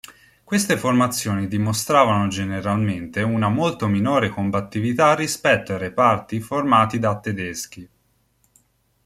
[0.43, 7.89] Queste formazioni dimostravano generalmente una molto minore combattività rispetto ai reparti formati da tedeschi.